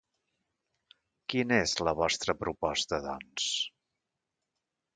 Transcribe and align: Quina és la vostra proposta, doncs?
Quina 1.33 1.59
és 1.65 1.75
la 1.89 1.93
vostra 2.01 2.37
proposta, 2.41 3.01
doncs? 3.07 3.51